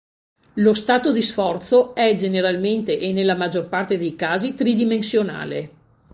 Lo 0.55 0.73
stato 0.73 1.11
di 1.11 1.21
sforzo 1.21 1.93
è 1.93 2.15
generalmente, 2.15 2.97
e 2.97 3.13
nella 3.13 3.35
maggior 3.35 3.69
parte 3.69 3.99
dei 3.99 4.15
casi, 4.15 4.55
tridimensionale. 4.55 5.71